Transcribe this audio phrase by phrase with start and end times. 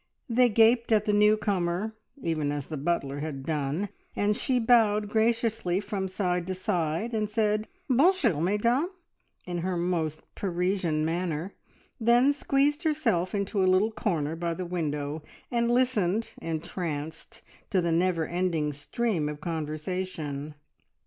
[0.27, 1.93] They gaped at the new comer,
[2.23, 7.29] even as the butler had done, and she bowed graciously from side to side, and
[7.29, 8.89] said, "Bon jour, mesdames!"
[9.45, 11.53] in her most Parisian manner,
[11.99, 17.91] then squeezed herself into a little corner by the window and listened entranced to the
[17.91, 20.55] never ending stream of conversation.